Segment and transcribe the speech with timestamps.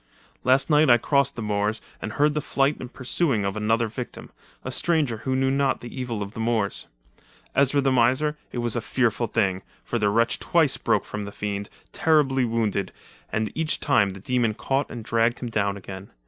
[0.43, 4.31] "Last night I crossed the moors, and heard the flight and pursuing of another victim,
[4.65, 6.87] a stranger who knew not the evil of the moors.
[7.53, 11.31] Ezra the miser, it was a fearful thing, for the wretch twice broke from the
[11.31, 12.91] fiend, terribly wounded,
[13.31, 16.09] and each time the demon caught and dragged him down again.